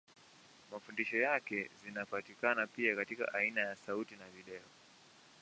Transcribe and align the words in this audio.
Mafundisho 0.71 1.17
yake 1.17 1.69
zinapatikana 1.83 2.67
pia 2.67 2.95
katika 2.95 3.33
aina 3.33 3.61
ya 3.61 3.75
sauti 3.75 4.15
na 4.15 4.27
video. 4.27 4.61